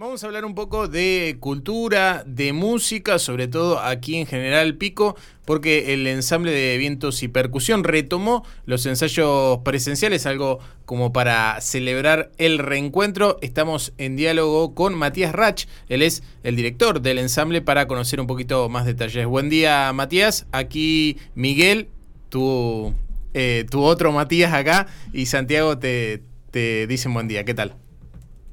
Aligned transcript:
Vamos 0.00 0.22
a 0.22 0.28
hablar 0.28 0.44
un 0.44 0.54
poco 0.54 0.86
de 0.86 1.38
cultura, 1.40 2.22
de 2.24 2.52
música, 2.52 3.18
sobre 3.18 3.48
todo 3.48 3.80
aquí 3.80 4.14
en 4.14 4.26
General 4.26 4.76
Pico, 4.76 5.16
porque 5.44 5.92
el 5.92 6.06
ensamble 6.06 6.52
de 6.52 6.78
vientos 6.78 7.20
y 7.24 7.26
percusión 7.26 7.82
retomó 7.82 8.44
los 8.64 8.86
ensayos 8.86 9.58
presenciales, 9.64 10.24
algo 10.24 10.60
como 10.84 11.12
para 11.12 11.60
celebrar 11.60 12.30
el 12.38 12.58
reencuentro. 12.60 13.38
Estamos 13.42 13.92
en 13.98 14.14
diálogo 14.14 14.72
con 14.72 14.94
Matías 14.94 15.32
Rach, 15.32 15.64
él 15.88 16.02
es 16.02 16.22
el 16.44 16.54
director 16.54 17.02
del 17.02 17.18
ensamble, 17.18 17.60
para 17.60 17.88
conocer 17.88 18.20
un 18.20 18.28
poquito 18.28 18.68
más 18.68 18.86
detalles. 18.86 19.26
Buen 19.26 19.48
día, 19.48 19.92
Matías. 19.92 20.46
Aquí 20.52 21.16
Miguel, 21.34 21.88
tu, 22.28 22.94
eh, 23.34 23.66
tu 23.68 23.82
otro 23.82 24.12
Matías 24.12 24.54
acá, 24.54 24.86
y 25.12 25.26
Santiago 25.26 25.76
te, 25.76 26.22
te 26.52 26.86
dicen 26.86 27.12
buen 27.12 27.26
día. 27.26 27.44
¿Qué 27.44 27.54
tal? 27.54 27.74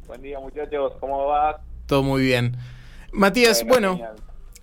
Buen 0.08 0.22
día 0.22 0.40
muchachos, 0.40 0.94
¿cómo 1.00 1.26
va? 1.26 1.62
Todo 1.88 2.04
muy 2.04 2.22
bien. 2.22 2.56
Matías, 3.12 3.66
bueno, 3.66 4.00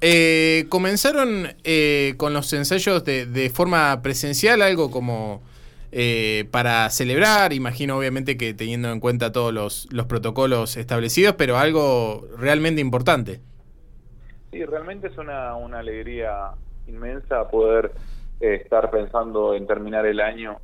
eh, 0.00 0.66
comenzaron 0.68 1.48
eh, 1.64 2.14
con 2.16 2.32
los 2.32 2.52
ensayos 2.52 3.04
de, 3.04 3.50
forma 3.52 4.02
presencial, 4.02 4.62
algo 4.62 4.92
como 4.92 5.42
eh, 5.90 6.46
para 6.52 6.88
celebrar, 6.90 7.52
imagino 7.52 7.98
obviamente 7.98 8.36
que 8.36 8.54
teniendo 8.54 8.92
en 8.92 9.00
cuenta 9.00 9.32
todos 9.32 9.52
los, 9.52 9.88
los 9.92 10.06
protocolos 10.06 10.76
establecidos, 10.76 11.34
pero 11.36 11.58
algo 11.58 12.28
realmente 12.38 12.80
importante. 12.80 13.40
Sí, 14.52 14.64
realmente 14.64 15.08
es 15.08 15.18
una, 15.18 15.56
una 15.56 15.80
alegría 15.80 16.52
inmensa 16.86 17.48
poder 17.48 17.90
estar 18.38 18.90
pensando 18.92 19.54
en 19.54 19.66
terminar 19.66 20.06
el 20.06 20.20
año 20.20 20.58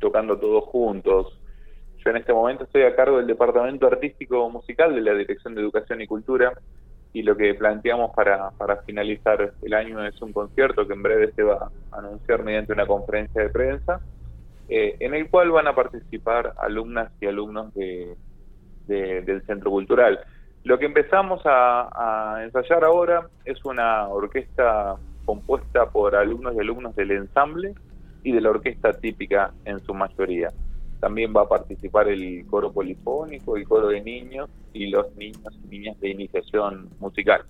tocando 0.00 0.36
todos 0.36 0.64
juntos, 0.64 1.37
en 2.10 2.16
este 2.16 2.32
momento 2.32 2.64
estoy 2.64 2.82
a 2.82 2.94
cargo 2.94 3.18
del 3.18 3.26
Departamento 3.26 3.86
Artístico 3.86 4.48
Musical 4.50 4.94
de 4.94 5.00
la 5.00 5.14
Dirección 5.14 5.54
de 5.54 5.60
Educación 5.60 6.00
y 6.00 6.06
Cultura 6.06 6.52
y 7.12 7.22
lo 7.22 7.36
que 7.36 7.54
planteamos 7.54 8.14
para, 8.14 8.50
para 8.50 8.76
finalizar 8.82 9.52
el 9.62 9.74
año 9.74 10.04
es 10.06 10.20
un 10.20 10.32
concierto 10.32 10.86
que 10.86 10.92
en 10.92 11.02
breve 11.02 11.32
se 11.32 11.42
va 11.42 11.70
a 11.90 11.98
anunciar 11.98 12.44
mediante 12.44 12.72
una 12.72 12.86
conferencia 12.86 13.42
de 13.42 13.48
prensa, 13.48 14.00
eh, 14.68 14.96
en 15.00 15.14
el 15.14 15.28
cual 15.30 15.50
van 15.50 15.66
a 15.66 15.74
participar 15.74 16.54
alumnas 16.58 17.10
y 17.20 17.26
alumnos 17.26 17.72
de, 17.74 18.16
del 18.86 19.42
Centro 19.46 19.70
Cultural. 19.70 20.20
Lo 20.64 20.78
que 20.78 20.86
empezamos 20.86 21.40
a, 21.44 22.36
a 22.36 22.44
ensayar 22.44 22.84
ahora 22.84 23.28
es 23.44 23.64
una 23.64 24.08
orquesta 24.08 24.96
compuesta 25.24 25.90
por 25.90 26.14
alumnos 26.14 26.54
y 26.54 26.60
alumnos 26.60 26.94
del 26.94 27.12
ensamble 27.12 27.74
y 28.22 28.32
de 28.32 28.40
la 28.40 28.50
orquesta 28.50 28.92
típica 28.92 29.52
en 29.64 29.78
su 29.80 29.94
mayoría. 29.94 30.50
También 31.00 31.32
va 31.34 31.42
a 31.42 31.48
participar 31.48 32.08
el 32.08 32.44
coro 32.46 32.72
polifónico, 32.72 33.56
el 33.56 33.66
coro 33.66 33.88
de 33.88 34.00
niños 34.00 34.50
y 34.72 34.88
los 34.88 35.14
niños 35.16 35.54
y 35.64 35.68
niñas 35.68 36.00
de 36.00 36.10
iniciación 36.10 36.88
musical. 36.98 37.44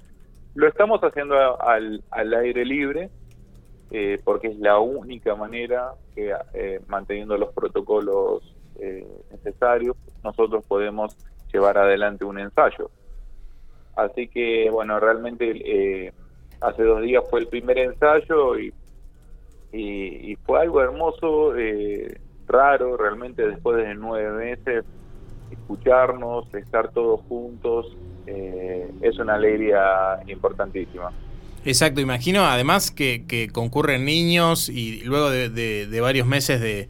Lo 0.55 0.67
estamos 0.69 1.01
haciendo 1.01 1.61
al, 1.63 2.03
aire 2.13 2.65
libre 2.65 3.11
eh, 3.91 4.21
porque 4.23 4.49
es 4.49 4.59
la 4.59 4.79
única 4.79 5.35
manera 5.35 5.93
que, 6.15 6.35
eh, 6.53 6.81
manteniendo 6.89 7.39
los 7.39 7.53
protocolos 7.55 8.55
eh, 8.81 9.07
necesarios, 9.31 9.97
nosotros 10.23 10.65
podemos 10.67 11.17
llevar 11.53 11.79
adelante 11.79 12.25
un 12.25 12.39
ensayo. 12.39 12.91
Así 13.97 14.29
que, 14.29 14.69
bueno, 14.71 15.01
realmente 15.01 16.13
hace 16.61 16.83
dos 16.83 17.03
días 17.03 17.25
fue 17.31 17.41
el 17.41 17.49
primer 17.49 17.79
ensayo 17.79 18.59
y, 18.59 18.73
y, 19.73 20.33
y 20.33 20.37
fue 20.37 20.61
algo 20.61 20.83
hermoso. 20.83 21.57
Eh, 21.57 22.21
raro 22.49 22.97
realmente 22.97 23.47
después 23.47 23.77
de 23.77 23.95
nueve 23.95 24.31
meses 24.33 24.85
escucharnos, 25.51 26.53
estar 26.55 26.91
todos 26.93 27.21
juntos, 27.29 27.97
eh, 28.27 28.91
es 29.01 29.19
una 29.19 29.35
alegría 29.35 30.21
importantísima. 30.27 31.11
Exacto, 31.65 32.01
imagino 32.01 32.47
además 32.47 32.91
que, 32.91 33.51
concurren 33.53 34.05
niños 34.05 34.69
y 34.69 35.03
luego 35.05 35.31
de, 35.31 35.99
varios 36.01 36.27
meses 36.27 36.61
de, 36.61 36.89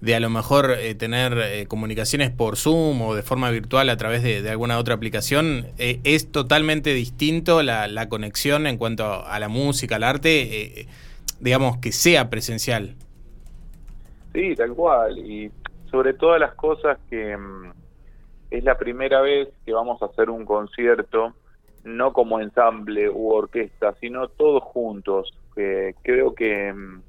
de, 0.00 0.14
a 0.14 0.20
lo 0.20 0.30
mejor 0.30 0.72
eh, 0.72 0.94
tener 0.94 1.38
eh, 1.38 1.66
comunicaciones 1.66 2.30
por 2.30 2.56
Zoom 2.56 3.00
o 3.02 3.14
de 3.14 3.22
forma 3.22 3.50
virtual 3.50 3.88
a 3.88 3.96
través 3.96 4.22
de, 4.22 4.48
alguna 4.50 4.78
otra 4.78 4.94
aplicación, 4.94 5.68
es 5.78 6.30
totalmente 6.30 6.92
distinto 6.92 7.62
la, 7.62 7.86
la, 7.88 8.08
conexión 8.08 8.66
en 8.66 8.76
cuanto 8.76 9.24
a 9.26 9.38
la 9.38 9.48
música, 9.48 9.96
al 9.96 10.04
arte, 10.04 10.86
digamos 11.40 11.78
que 11.78 11.92
sea 11.92 12.30
presencial. 12.30 12.96
Sí, 14.32 14.54
tal 14.54 14.74
cual. 14.74 15.18
Y 15.18 15.50
sobre 15.90 16.14
todas 16.14 16.40
las 16.40 16.54
cosas 16.54 16.98
que 17.08 17.36
mm, 17.36 17.72
es 18.50 18.64
la 18.64 18.78
primera 18.78 19.20
vez 19.20 19.48
que 19.64 19.72
vamos 19.72 20.00
a 20.02 20.06
hacer 20.06 20.30
un 20.30 20.44
concierto, 20.44 21.34
no 21.84 22.12
como 22.12 22.40
ensamble 22.40 23.08
u 23.08 23.32
orquesta, 23.32 23.94
sino 24.00 24.28
todos 24.28 24.62
juntos. 24.62 25.32
Que 25.54 25.94
creo 26.02 26.34
que, 26.34 26.72
mm, 26.72 27.02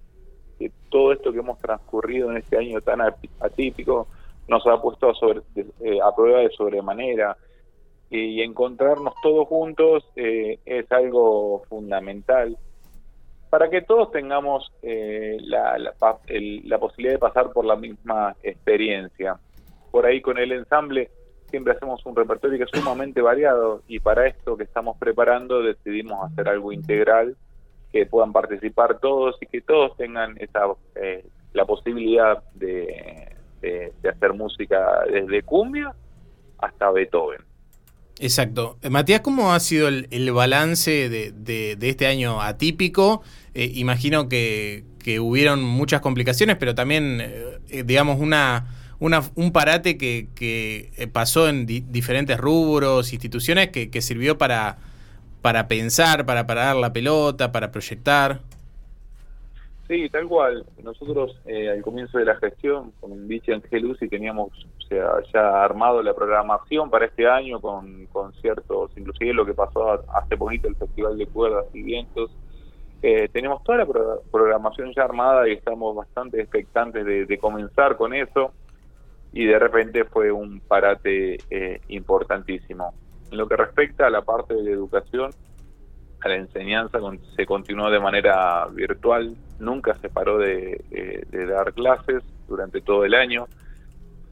todo 0.89 1.13
esto 1.13 1.31
que 1.31 1.39
hemos 1.39 1.57
transcurrido 1.59 2.29
en 2.29 2.37
este 2.37 2.57
año 2.57 2.81
tan 2.81 3.01
atípico 3.39 4.07
nos 4.47 4.65
ha 4.67 4.79
puesto 4.81 5.09
a, 5.09 5.15
sobre, 5.15 5.41
eh, 5.55 5.99
a 6.03 6.13
prueba 6.15 6.39
de 6.39 6.49
sobremanera. 6.49 7.37
Y 8.09 8.41
encontrarnos 8.41 9.13
todos 9.23 9.47
juntos 9.47 10.03
eh, 10.17 10.59
es 10.65 10.91
algo 10.91 11.63
fundamental 11.69 12.57
para 13.51 13.69
que 13.69 13.81
todos 13.81 14.09
tengamos 14.11 14.71
eh, 14.81 15.35
la, 15.41 15.77
la, 15.77 15.91
posibilidad 16.79 17.13
de 17.13 17.19
pasar 17.19 17.51
por 17.51 17.65
la 17.65 17.75
misma 17.75 18.33
experiencia. 18.43 19.37
Por 19.91 20.05
ahí 20.05 20.21
con 20.21 20.37
el 20.37 20.53
ensamble 20.53 21.11
siempre 21.49 21.73
hacemos 21.73 22.03
un 22.05 22.15
repertorio 22.15 22.57
que 22.57 22.63
es 22.63 22.69
sumamente 22.71 23.21
variado 23.21 23.83
y 23.89 23.99
para 23.99 24.25
esto 24.25 24.55
que 24.55 24.63
estamos 24.63 24.97
preparando 24.97 25.61
decidimos 25.61 26.31
hacer 26.31 26.47
algo 26.47 26.71
integral, 26.71 27.35
que 27.91 28.05
puedan 28.05 28.31
participar 28.31 28.99
todos 28.99 29.35
y 29.41 29.47
que 29.47 29.59
todos 29.59 29.97
tengan 29.97 30.37
esa, 30.39 30.67
eh, 30.95 31.25
la 31.51 31.65
posibilidad 31.65 32.41
de, 32.53 33.35
hacer 34.09 34.33
música 34.33 35.03
desde 35.11 35.43
cumbia 35.43 35.93
hasta 36.57 36.89
Beethoven. 36.89 37.50
Exacto. 38.21 38.77
Matías, 38.87 39.21
¿cómo 39.21 39.51
ha 39.51 39.59
sido 39.59 39.87
el, 39.87 40.31
balance 40.31 41.09
de, 41.09 41.77
este 41.81 42.05
año 42.05 42.39
atípico? 42.39 43.23
Eh, 43.55 43.71
imagino 43.73 44.29
que, 44.29 44.83
hubieron 45.19 45.63
muchas 45.63 46.01
complicaciones, 46.01 46.57
pero 46.57 46.75
también, 46.75 47.19
eh, 47.19 47.57
eh, 47.69 47.83
digamos, 47.83 48.19
una, 48.19 48.67
una, 48.99 49.23
un 49.33 49.51
parate 49.51 49.97
que, 49.97 50.27
que 50.35 51.09
pasó 51.11 51.49
en 51.49 51.65
diferentes 51.65 52.37
rubros, 52.37 53.11
instituciones, 53.11 53.69
que, 53.69 53.89
que 53.89 54.03
sirvió 54.03 54.37
para, 54.37 54.77
para 55.41 55.67
pensar, 55.67 56.23
para 56.27 56.45
parar 56.45 56.75
la 56.75 56.93
pelota, 56.93 57.51
para 57.51 57.71
proyectar. 57.71 58.41
Sí, 59.91 60.07
tal 60.09 60.25
cual. 60.29 60.65
Nosotros 60.81 61.35
al 61.45 61.81
comienzo 61.81 62.17
de 62.17 62.23
la 62.23 62.37
gestión 62.37 62.93
con 63.01 63.27
Vichy 63.27 63.51
Angelus 63.51 64.01
y 64.01 64.07
teníamos 64.07 64.47
o 64.47 64.87
sea, 64.87 65.15
ya 65.33 65.65
armado 65.65 66.01
la 66.01 66.13
programación 66.13 66.89
para 66.89 67.07
este 67.07 67.27
año 67.27 67.59
con 67.59 68.05
conciertos, 68.05 68.91
inclusive 68.95 69.33
lo 69.33 69.45
que 69.45 69.53
pasó 69.53 70.01
hace 70.15 70.37
poquito 70.37 70.69
el 70.69 70.77
Festival 70.77 71.17
de 71.17 71.27
Cuerdas 71.27 71.65
y 71.73 71.83
Vientos, 71.83 72.31
eh, 73.01 73.27
tenemos 73.33 73.65
toda 73.65 73.79
la 73.79 73.87
programación 74.31 74.93
ya 74.95 75.03
armada 75.03 75.49
y 75.49 75.53
estamos 75.55 75.93
bastante 75.93 76.39
expectantes 76.39 77.05
de, 77.05 77.37
comenzar 77.37 77.97
con 77.97 78.13
eso 78.13 78.53
y 79.33 79.43
de 79.43 79.59
repente 79.59 80.05
fue 80.05 80.31
un 80.31 80.61
parate 80.61 81.37
eh, 81.49 81.81
importantísimo. 81.89 82.93
En 83.29 83.37
lo 83.37 83.45
que 83.45 83.57
respecta 83.57 84.07
a 84.07 84.09
la 84.09 84.21
parte 84.21 84.53
de 84.53 84.63
la 84.63 84.71
educación, 84.71 85.31
la 86.29 86.35
enseñanza 86.35 86.99
se 87.35 87.45
continuó 87.45 87.89
de 87.89 87.99
manera 87.99 88.67
virtual, 88.67 89.35
nunca 89.59 89.97
se 89.99 90.09
paró 90.09 90.37
de 90.37 90.81
dar 91.31 91.73
clases 91.73 92.23
durante 92.47 92.81
todo 92.81 93.05
el 93.05 93.13
año. 93.13 93.47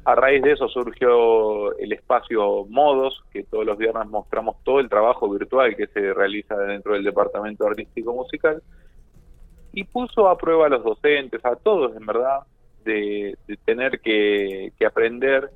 A 0.06 0.16
raíz 0.16 0.42
de 0.42 0.54
eso 0.54 0.68
surgió 0.70 1.78
el 1.78 1.94
espacio 1.94 2.66
Modos, 2.70 3.24
que 3.32 3.44
todos 3.44 3.66
los 3.66 3.78
viernes 3.78 4.08
mostramos 4.08 4.56
todo 4.64 4.80
el 4.80 4.90
trabajo 4.90 5.30
virtual 5.30 5.76
que 5.76 5.88
se 5.88 6.14
realiza 6.14 6.56
dentro 6.58 6.94
del 6.94 7.04
Departamento 7.04 7.68
Artístico 7.68 8.14
Musical, 8.14 8.64
y 9.74 9.84
puso 9.84 10.28
a 10.28 10.38
prueba 10.38 10.66
a 10.66 10.70
los 10.70 10.84
docentes, 10.84 11.44
a 11.46 11.56
todos 11.56 11.96
en 11.96 12.06
verdad, 12.06 12.40
de, 12.86 13.38
tener 13.66 14.00
que, 14.00 14.72
aprender 14.86 15.52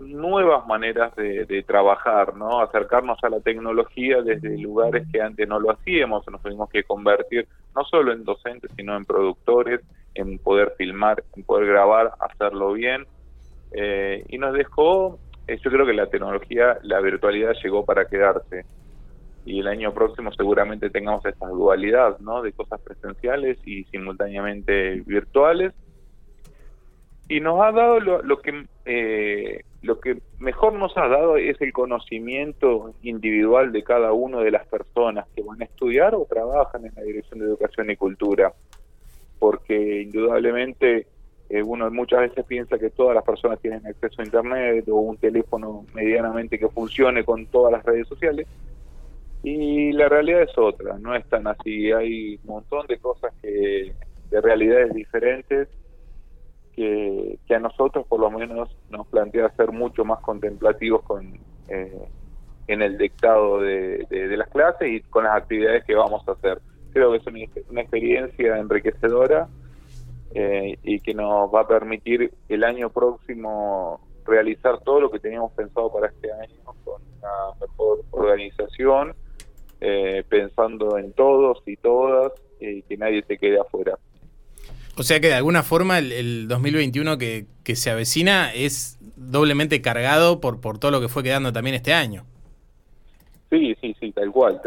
nuevas 0.00 0.66
maneras 0.66 1.14
de, 1.14 1.64
trabajar, 1.66 2.34
¿no? 2.36 2.60
Acercarnos 2.60 3.22
a 3.22 3.28
la 3.28 3.40
tecnología 3.40 4.22
desde 4.22 4.58
lugares 4.58 5.06
que 5.12 5.20
antes 5.20 5.46
no 5.46 5.60
lo 5.60 5.70
hacíamos, 5.70 6.26
nos 6.28 6.42
tuvimos 6.42 6.68
que 6.70 6.82
convertir 6.82 7.46
no 7.76 7.84
solo 7.84 8.12
en 8.12 8.24
docentes, 8.24 8.70
sino 8.76 8.96
en 8.96 9.04
productores, 9.04 9.80
en 10.14 10.38
poder 10.38 10.74
filmar, 10.76 11.22
en 11.36 11.44
poder 11.44 11.66
grabar, 11.66 12.12
hacerlo 12.20 12.72
bien 12.72 13.06
eh, 13.72 14.24
y 14.28 14.38
nos 14.38 14.54
dejó, 14.54 15.18
eh, 15.46 15.58
yo 15.62 15.70
creo 15.70 15.86
que 15.86 15.92
la 15.92 16.08
tecnología, 16.08 16.78
la 16.82 17.00
virtualidad 17.00 17.52
llegó 17.62 17.84
para 17.84 18.06
quedarse. 18.06 18.64
Y 19.46 19.60
el 19.60 19.68
año 19.68 19.94
próximo 19.94 20.32
seguramente 20.32 20.90
tengamos 20.90 21.24
esta 21.24 21.46
dualidad, 21.46 22.18
¿no? 22.18 22.42
De 22.42 22.52
cosas 22.52 22.80
presenciales 22.80 23.58
y 23.64 23.84
simultáneamente 23.84 25.02
virtuales. 25.06 25.72
Y 27.28 27.40
nos 27.40 27.62
ha 27.62 27.72
dado 27.72 28.00
lo, 28.00 28.38
que 28.40 28.66
eh, 28.84 29.62
lo 29.82 29.98
que 29.98 30.20
mejor 30.38 30.74
nos 30.74 30.96
ha 30.96 31.08
dado 31.08 31.36
es 31.36 31.60
el 31.60 31.72
conocimiento 31.72 32.92
individual 33.02 33.72
de 33.72 33.82
cada 33.82 34.12
una 34.12 34.40
de 34.40 34.50
las 34.50 34.66
personas 34.66 35.26
que 35.34 35.42
van 35.42 35.62
a 35.62 35.64
estudiar 35.64 36.14
o 36.14 36.26
trabajan 36.26 36.84
en 36.84 36.94
la 36.94 37.02
Dirección 37.02 37.40
de 37.40 37.46
Educación 37.46 37.90
y 37.90 37.96
Cultura, 37.96 38.52
porque 39.38 40.02
indudablemente 40.02 41.06
eh, 41.48 41.62
uno 41.62 41.90
muchas 41.90 42.20
veces 42.20 42.44
piensa 42.44 42.78
que 42.78 42.90
todas 42.90 43.14
las 43.14 43.24
personas 43.24 43.58
tienen 43.60 43.86
acceso 43.86 44.20
a 44.20 44.24
Internet 44.24 44.86
o 44.88 44.96
un 44.96 45.16
teléfono 45.16 45.86
medianamente 45.94 46.58
que 46.58 46.68
funcione 46.68 47.24
con 47.24 47.46
todas 47.46 47.72
las 47.72 47.84
redes 47.84 48.06
sociales, 48.06 48.46
y 49.42 49.92
la 49.92 50.10
realidad 50.10 50.42
es 50.42 50.58
otra, 50.58 50.98
no 50.98 51.14
es 51.14 51.26
tan 51.30 51.46
así, 51.46 51.90
hay 51.90 52.38
un 52.44 52.54
montón 52.54 52.86
de 52.86 52.98
cosas 52.98 53.32
que 53.40 53.94
de 54.30 54.40
realidades 54.40 54.92
diferentes 54.92 55.68
que, 57.46 57.54
a 57.54 57.58
nosotros 57.58 58.06
por 58.06 58.20
lo 58.20 58.30
menos 58.30 58.74
nos 58.88 59.06
plantea 59.08 59.50
ser 59.50 59.70
mucho 59.72 60.04
más 60.04 60.20
contemplativos 60.20 61.02
con 61.02 61.38
eh, 61.68 62.08
en 62.68 62.82
el 62.82 62.96
dictado 62.96 63.60
de, 63.60 64.06
las 64.10 64.48
clases 64.48 64.88
y 64.88 65.00
con 65.00 65.24
las 65.24 65.36
actividades 65.36 65.84
que 65.84 65.94
vamos 65.94 66.26
a 66.26 66.32
hacer. 66.32 66.60
Creo 66.92 67.10
que 67.10 67.18
es 67.18 67.26
una, 67.26 67.80
experiencia 67.82 68.56
enriquecedora 68.58 69.48
eh, 70.34 70.78
y 70.82 71.00
que 71.00 71.12
nos 71.12 71.52
va 71.52 71.62
a 71.62 71.68
permitir 71.68 72.32
el 72.48 72.64
año 72.64 72.90
próximo 72.90 74.00
realizar 74.24 74.78
todo 74.80 75.00
lo 75.00 75.10
que 75.10 75.18
teníamos 75.18 75.52
pensado 75.52 75.92
para 75.92 76.06
este 76.06 76.32
año 76.32 76.62
con 76.84 77.02
una 77.18 77.58
mejor 77.60 78.04
organización, 78.12 79.14
eh, 79.80 80.22
pensando 80.28 80.96
en 80.96 81.12
todos 81.12 81.62
y 81.66 81.76
todas 81.76 82.32
y 82.60 82.82
que 82.82 82.96
nadie 82.96 83.22
se 83.24 83.36
quede 83.36 83.58
afuera. 83.58 83.98
O 84.96 85.02
sea 85.02 85.20
que 85.20 85.28
de 85.28 85.34
alguna 85.34 85.62
forma 85.62 85.98
el, 85.98 86.48
2021 86.48 87.16
que, 87.16 87.46
que, 87.64 87.76
se 87.76 87.90
avecina 87.90 88.52
es 88.52 88.98
doblemente 89.16 89.80
cargado 89.80 90.40
por, 90.40 90.60
por 90.60 90.78
todo 90.78 90.90
lo 90.90 91.00
que 91.00 91.08
fue 91.08 91.22
quedando 91.22 91.52
también 91.52 91.76
este 91.76 91.92
año. 91.92 92.24
Sí, 93.50 93.76
sí, 93.80 93.94
sí, 93.98 94.12
tal 94.12 94.30
cual. 94.30 94.60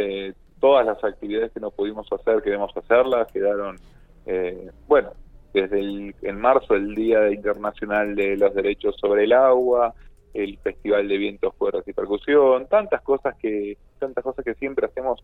todas 0.60 0.86
las 0.86 1.04
actividades 1.04 1.52
que 1.52 1.60
no 1.60 1.72
pudimos 1.72 2.08
hacer, 2.12 2.42
queremos 2.42 2.76
hacerlas, 2.76 3.32
quedaron, 3.32 3.78
eh, 4.26 4.70
bueno, 4.88 5.12
desde 5.54 5.80
el, 5.80 6.16
en 6.22 6.40
marzo 6.40 6.76
el 6.76 6.94
Día 6.96 7.32
Internacional 7.32 8.16
de 8.16 8.36
los 8.38 8.54
Derechos 8.54 8.96
sobre 9.00 9.24
el 9.24 9.34
Agua, 9.34 9.94
el 10.34 10.58
Festival 10.58 11.08
de 11.08 11.18
Vientos, 11.18 11.54
Cuerdas 11.56 11.88
y 11.88 11.94
Percusión, 11.94 12.68
tantas 12.68 13.02
cosas 13.02 13.36
que, 13.38 13.78
tantas 14.00 14.24
cosas 14.24 14.44
que 14.44 14.56
siempre 14.56 14.88
hacemos 14.88 15.24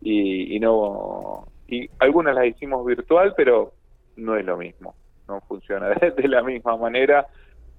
y, 0.00 0.54
y 0.56 0.60
no, 0.60 1.46
y 1.66 1.88
algunas 1.98 2.34
las 2.34 2.46
hicimos 2.46 2.84
virtual, 2.86 3.34
pero 3.36 3.72
no 4.20 4.36
es 4.36 4.44
lo 4.44 4.56
mismo, 4.56 4.94
no 5.28 5.40
funciona 5.42 5.88
de, 6.16 6.28
la 6.28 6.42
misma 6.42 6.76
manera 6.76 7.26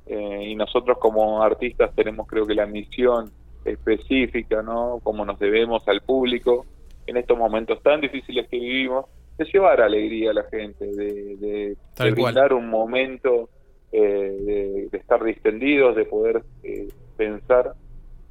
eh, 0.05 0.43
y 0.47 0.55
nosotros 0.55 0.97
como 0.99 1.41
artistas 1.41 1.93
tenemos 1.95 2.27
creo 2.27 2.45
que 2.45 2.55
la 2.55 2.65
misión 2.65 3.31
específica, 3.63 4.61
¿no? 4.61 4.99
Como 5.03 5.23
nos 5.23 5.37
debemos 5.37 5.87
al 5.87 6.01
público 6.01 6.65
en 7.05 7.17
estos 7.17 7.37
momentos 7.37 7.81
tan 7.83 8.01
difíciles 8.01 8.47
que 8.47 8.59
vivimos, 8.59 9.05
de 9.37 9.45
llevar 9.45 9.81
alegría 9.81 10.31
a 10.31 10.33
la 10.33 10.43
gente, 10.43 10.85
de, 10.85 11.75
de, 11.97 12.11
brindar 12.11 12.53
un 12.53 12.69
momento 12.69 13.49
eh, 13.91 14.87
de, 14.91 14.97
estar 14.97 15.23
distendidos, 15.23 15.95
de 15.95 16.05
poder 16.05 16.43
eh, 16.63 16.87
pensar 17.17 17.73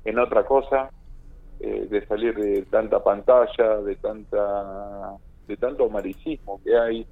en 0.05 0.19
otra 0.19 0.45
cosa, 0.45 0.91
de 1.61 2.07
salir 2.07 2.35
de 2.37 2.63
tanta 2.63 3.05
pantalla, 3.05 3.83
de 3.83 3.95
tanta 3.97 5.19
de 5.51 5.57
tanto 5.57 5.85
amaricismo 5.85 6.61
que 6.65 6.79
hay 6.79 7.07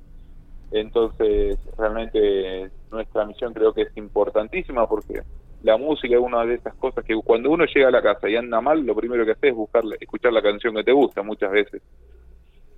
entonces, 0.70 1.58
realmente 1.76 2.70
nuestra 2.90 3.24
misión 3.24 3.54
creo 3.54 3.72
que 3.72 3.82
es 3.82 3.96
importantísima 3.96 4.86
porque 4.86 5.22
la 5.62 5.76
música 5.76 6.14
es 6.14 6.20
una 6.20 6.44
de 6.44 6.54
esas 6.54 6.74
cosas 6.74 7.04
que 7.04 7.16
cuando 7.24 7.50
uno 7.50 7.64
llega 7.64 7.88
a 7.88 7.92
la 7.92 8.02
casa 8.02 8.28
y 8.28 8.36
anda 8.36 8.60
mal, 8.60 8.84
lo 8.84 8.94
primero 8.94 9.24
que 9.24 9.32
hace 9.32 9.48
es 9.48 9.54
buscar, 9.54 9.82
escuchar 9.98 10.32
la 10.32 10.42
canción 10.42 10.74
que 10.74 10.84
te 10.84 10.92
gusta 10.92 11.22
muchas 11.22 11.50
veces. 11.50 11.82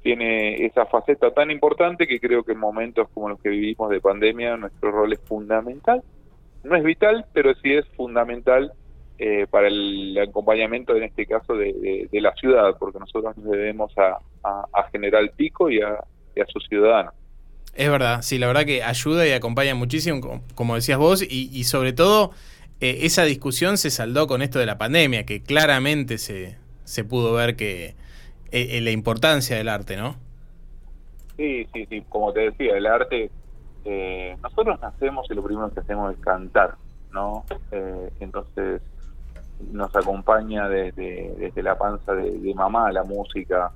Tiene 0.02 0.64
esa 0.64 0.86
faceta 0.86 1.30
tan 1.32 1.50
importante 1.50 2.06
que 2.06 2.20
creo 2.20 2.42
que 2.42 2.52
en 2.52 2.58
momentos 2.58 3.08
como 3.12 3.28
los 3.28 3.40
que 3.40 3.50
vivimos 3.50 3.90
de 3.90 4.00
pandemia 4.00 4.56
nuestro 4.56 4.90
rol 4.92 5.12
es 5.12 5.20
fundamental. 5.20 6.02
No 6.64 6.74
es 6.74 6.82
vital, 6.82 7.26
pero 7.34 7.54
sí 7.56 7.74
es 7.74 7.86
fundamental 7.96 8.72
eh, 9.18 9.46
para 9.50 9.68
el 9.68 10.16
acompañamiento, 10.18 10.96
en 10.96 11.02
este 11.02 11.26
caso, 11.26 11.54
de, 11.54 12.08
la 12.12 12.32
ciudad, 12.34 12.76
porque 12.78 12.98
nosotros 12.98 13.36
nos 13.36 13.50
debemos 13.50 13.92
a, 13.98 14.18
a, 14.42 14.82
General 14.90 15.30
Pico 15.36 15.68
y 15.68 15.82
a, 15.82 16.02
y 16.34 16.40
a 16.40 16.46
sus 16.46 16.66
ciudadanos. 16.66 17.12
Es 17.74 17.90
verdad, 17.90 18.22
sí, 18.22 18.38
la 18.38 18.46
verdad 18.46 18.64
que 18.64 18.82
ayuda 18.82 19.26
y 19.26 19.32
acompaña 19.32 19.74
muchísimo, 19.74 20.42
como 20.54 20.74
decías 20.74 20.98
vos, 20.98 21.22
y, 21.22 21.64
sobre 21.64 21.92
todo 21.92 22.32
eh, 22.80 23.00
esa 23.02 23.24
discusión 23.24 23.78
se 23.78 23.90
saldó 23.90 24.26
con 24.26 24.42
esto 24.42 24.58
de 24.58 24.66
la 24.66 24.76
pandemia, 24.76 25.24
que 25.24 25.42
claramente 25.42 26.18
se, 26.18 26.56
se 26.84 27.04
pudo 27.04 27.32
ver 27.32 27.56
que 27.56 27.86
eh, 27.86 27.94
eh, 28.50 28.80
la 28.80 28.90
importancia 28.90 29.56
del 29.56 29.68
arte, 29.68 29.96
¿no? 29.96 30.16
Sí, 31.36 31.66
sí, 31.72 31.86
sí, 31.86 32.04
como 32.08 32.32
te 32.32 32.40
decía, 32.40 32.76
el 32.76 32.86
arte, 32.86 33.30
nosotros 34.42 34.78
nacemos 34.80 35.26
y 35.30 35.34
lo 35.34 35.42
primero 35.42 35.72
que 35.72 35.80
hacemos 35.80 36.12
es 36.14 36.20
cantar, 36.20 36.74
¿no? 37.12 37.44
entonces 38.20 38.82
nos 39.72 39.94
acompaña 39.96 40.68
desde, 40.68 41.34
desde 41.38 41.62
la 41.62 41.78
panza 41.78 42.12
de, 42.12 42.30
de 42.30 42.54
mamá 42.54 42.92
la 42.92 43.04
música, 43.04 43.72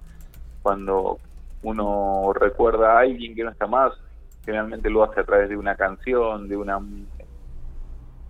cuando 0.62 1.18
uno 1.64 2.32
recuerda 2.34 2.92
a 2.92 3.00
alguien 3.00 3.34
que 3.34 3.42
no 3.42 3.50
está 3.50 3.66
más, 3.66 3.92
generalmente 4.44 4.90
lo 4.90 5.02
hace 5.02 5.20
a 5.20 5.24
través 5.24 5.48
de 5.48 5.56
una 5.56 5.74
canción, 5.74 6.48
de 6.48 6.56
una 6.56 6.78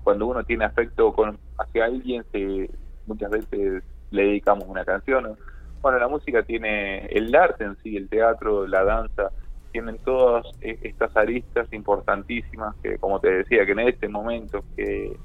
cuando 0.02 0.26
uno 0.26 0.44
tiene 0.44 0.64
afecto 0.66 1.12
con 1.12 1.38
hacia 1.58 1.86
alguien 1.86 2.24
se 2.30 2.70
muchas 3.06 3.30
veces 3.30 3.82
le 4.10 4.22
dedicamos 4.22 4.64
una 4.68 4.84
canción. 4.84 5.36
Bueno, 5.82 5.98
la 5.98 6.08
música 6.08 6.42
tiene 6.42 7.06
el 7.06 7.34
arte 7.34 7.64
en 7.64 7.76
sí, 7.82 7.96
el 7.96 8.08
teatro, 8.08 8.66
la 8.66 8.84
danza, 8.84 9.30
tienen 9.72 9.98
todas 9.98 10.46
e, 10.60 10.78
estas 10.82 11.14
aristas 11.16 11.70
importantísimas 11.72 12.74
que, 12.82 12.96
como 12.98 13.20
te 13.20 13.30
decía, 13.30 13.66
que 13.66 13.72
en 13.72 13.80
este 13.80 14.08
momento 14.08 14.64
que, 14.76 15.16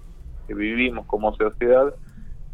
vivimos 0.47 1.05
como 1.05 1.31
sociedad 1.35 1.93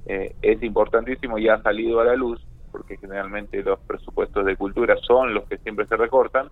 eh, 0.05 0.35
es 0.41 0.61
importantísimo 0.61 1.37
y 1.37 1.47
ha 1.47 1.61
salido 1.61 2.01
a 2.01 2.03
la 2.03 2.15
luz 2.15 2.45
porque 2.75 2.97
generalmente 2.97 3.63
los 3.63 3.79
presupuestos 3.79 4.45
de 4.45 4.57
cultura 4.57 4.97
son 4.97 5.33
los 5.33 5.47
que 5.47 5.57
siempre 5.59 5.87
se 5.87 5.95
recortan, 5.95 6.49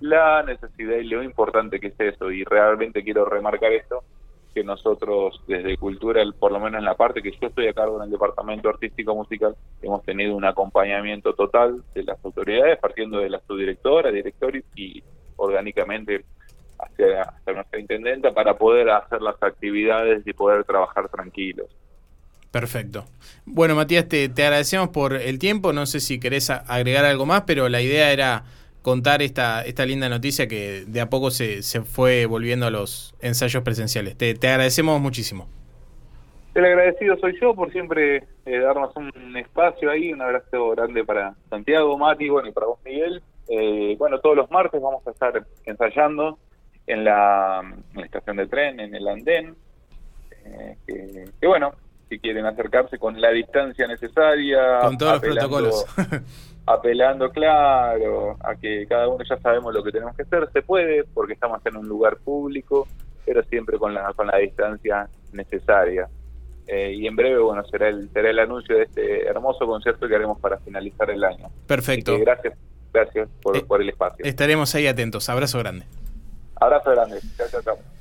la 0.00 0.42
necesidad 0.42 0.96
y 0.96 1.04
lo 1.04 1.22
importante 1.22 1.78
que 1.78 1.88
es 1.88 2.00
eso, 2.00 2.30
y 2.30 2.44
realmente 2.44 3.04
quiero 3.04 3.26
remarcar 3.26 3.70
esto, 3.72 4.02
que 4.54 4.64
nosotros 4.64 5.42
desde 5.46 5.76
cultura, 5.76 6.24
por 6.38 6.50
lo 6.50 6.60
menos 6.60 6.78
en 6.78 6.86
la 6.86 6.94
parte 6.94 7.20
que 7.20 7.32
yo 7.32 7.48
estoy 7.48 7.68
a 7.68 7.74
cargo 7.74 7.98
en 7.98 8.04
el 8.04 8.10
departamento 8.10 8.70
artístico 8.70 9.14
musical, 9.14 9.54
hemos 9.82 10.02
tenido 10.02 10.34
un 10.34 10.46
acompañamiento 10.46 11.34
total 11.34 11.82
de 11.94 12.04
las 12.04 12.24
autoridades, 12.24 12.78
partiendo 12.78 13.18
de 13.18 13.28
la 13.28 13.40
subdirectora, 13.46 14.10
director 14.10 14.56
y 14.74 15.04
orgánicamente 15.36 16.24
hacia, 16.78 17.22
hacia 17.24 17.52
nuestra 17.52 17.80
intendenta 17.80 18.32
para 18.32 18.56
poder 18.56 18.88
hacer 18.88 19.20
las 19.20 19.40
actividades 19.42 20.26
y 20.26 20.32
poder 20.32 20.64
trabajar 20.64 21.10
tranquilos. 21.10 21.68
Perfecto. 22.50 23.04
Bueno, 23.46 23.76
Matías, 23.76 24.08
te, 24.08 24.24
agradecemos 24.24 24.88
por 24.88 25.14
el 25.14 25.38
tiempo. 25.38 25.72
No 25.72 25.86
sé 25.86 26.00
si 26.00 26.18
querés 26.18 26.50
agregar 26.50 27.04
algo 27.04 27.26
más, 27.26 27.42
pero 27.42 27.68
la 27.68 27.80
idea 27.80 28.12
era 28.12 28.44
contar 28.82 29.22
esta, 29.22 29.62
esta 29.62 29.86
linda 29.86 30.08
noticia 30.08 30.48
que 30.48 30.84
de 30.86 31.00
a 31.00 31.10
poco 31.10 31.30
se, 31.30 31.62
se 31.62 31.82
fue 31.82 32.26
volviendo 32.26 32.66
a 32.66 32.70
los 32.70 33.14
ensayos 33.20 33.62
presenciales. 33.62 34.16
Te, 34.16 34.30
agradecemos 34.48 35.00
muchísimo. 35.00 35.48
El 36.54 36.64
agradecido 36.64 37.16
soy 37.18 37.38
yo 37.40 37.54
por 37.54 37.70
siempre 37.70 38.24
eh, 38.44 38.58
darnos 38.58 38.96
un 38.96 39.36
espacio 39.36 39.88
ahí. 39.88 40.12
Un 40.12 40.22
abrazo 40.22 40.70
grande 40.70 41.04
para 41.04 41.34
Santiago, 41.48 41.96
Mati, 41.96 42.28
bueno, 42.28 42.48
y 42.48 42.52
para 42.52 42.66
vos, 42.66 42.80
Miguel. 42.84 43.22
Eh, 43.48 43.94
bueno, 43.96 44.18
todos 44.18 44.36
los 44.36 44.50
martes 44.50 44.80
vamos 44.80 45.06
a 45.06 45.10
estar 45.10 45.44
ensayando 45.66 46.38
en 46.88 47.04
la, 47.04 47.62
estación 48.02 48.38
de 48.38 48.48
tren, 48.48 48.80
en 48.80 48.92
el 48.92 49.06
andén. 49.06 49.54
Eh, 50.44 50.76
que 51.40 51.46
bueno, 51.46 51.72
si 52.10 52.18
quieren 52.18 52.44
acercarse 52.44 52.98
con 52.98 53.18
la 53.18 53.30
distancia 53.30 53.86
necesaria. 53.86 54.80
Con 54.80 54.98
todos 54.98 55.12
los 55.12 55.20
protocolos. 55.22 55.86
apelando, 56.66 57.30
claro, 57.30 58.36
a 58.40 58.54
que 58.56 58.86
cada 58.86 59.08
uno 59.08 59.24
ya 59.28 59.38
sabemos 59.38 59.72
lo 59.72 59.82
que 59.82 59.92
tenemos 59.92 60.14
que 60.16 60.22
hacer. 60.22 60.48
Se 60.52 60.62
puede, 60.62 61.04
porque 61.04 61.34
estamos 61.34 61.64
en 61.64 61.76
un 61.76 61.88
lugar 61.88 62.16
público, 62.18 62.86
pero 63.24 63.42
siempre 63.44 63.78
con 63.78 63.94
la, 63.94 64.12
con 64.12 64.26
la 64.26 64.38
distancia 64.38 65.08
necesaria. 65.32 66.08
Eh, 66.66 66.92
y 66.94 67.06
en 67.06 67.16
breve, 67.16 67.38
bueno, 67.38 67.64
será 67.64 67.88
el, 67.88 68.10
será 68.12 68.30
el 68.30 68.38
anuncio 68.38 68.76
de 68.76 68.84
este 68.84 69.26
hermoso 69.26 69.66
concierto 69.66 70.06
que 70.06 70.14
haremos 70.14 70.38
para 70.40 70.58
finalizar 70.58 71.10
el 71.10 71.24
año. 71.24 71.48
Perfecto. 71.66 72.18
gracias, 72.18 72.54
gracias 72.92 73.28
por, 73.42 73.56
eh, 73.56 73.62
por 73.62 73.80
el 73.80 73.88
espacio. 73.88 74.24
Estaremos 74.24 74.74
ahí 74.74 74.86
atentos. 74.86 75.28
Abrazo 75.28 75.58
grande. 75.58 75.86
Abrazo 76.56 76.90
grande. 76.90 77.20
Chao, 77.36 77.48
chao, 77.50 77.62
chao. 77.62 77.99